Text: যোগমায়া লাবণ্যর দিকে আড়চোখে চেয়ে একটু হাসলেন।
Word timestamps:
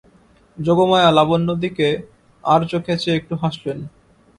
যোগমায়া 0.57 1.09
লাবণ্যর 1.11 1.57
দিকে 1.63 1.87
আড়চোখে 2.43 2.93
চেয়ে 3.01 3.17
একটু 3.19 3.33
হাসলেন। 3.43 3.79